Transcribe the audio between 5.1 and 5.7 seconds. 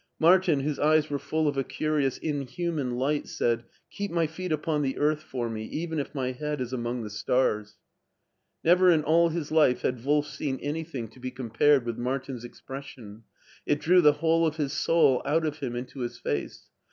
for me,